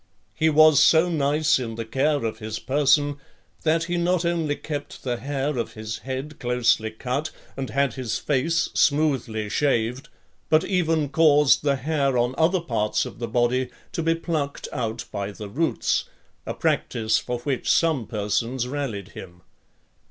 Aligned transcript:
He 0.33 0.49
was 0.49 0.81
so 0.81 1.09
nice 1.09 1.59
in 1.59 1.75
the 1.75 1.85
care 1.85 2.25
of 2.25 2.39
his 2.39 2.57
person, 2.57 3.17
that 3.61 3.83
he 3.83 3.97
not 3.97 4.25
only 4.25 4.55
kept 4.55 5.03
the 5.03 5.17
hair 5.17 5.55
of 5.59 5.73
his 5.73 5.99
head 5.99 6.39
closely 6.39 6.89
cut 6.89 7.29
and 7.55 7.69
had 7.69 7.93
his 7.93 8.17
face 8.17 8.71
smoothly 8.73 9.47
shaved, 9.47 10.09
but 10.49 10.61
(31) 10.63 10.75
even 10.75 11.09
caused 11.09 11.61
the 11.61 11.75
hair 11.75 12.17
on 12.17 12.33
other 12.35 12.61
parts 12.61 13.05
of 13.05 13.19
the 13.19 13.27
body 13.27 13.69
to 13.91 14.01
be 14.01 14.15
plucked 14.15 14.67
out 14.71 15.05
by 15.11 15.29
the 15.31 15.47
roots, 15.47 16.05
a 16.47 16.55
practice 16.55 17.19
for 17.19 17.37
which 17.41 17.69
some 17.69 18.07
persons 18.07 18.67
rallied 18.67 19.09
him. 19.09 19.43